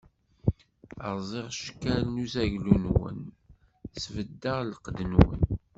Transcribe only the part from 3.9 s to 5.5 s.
sbeddeɣ lqedd-nwen.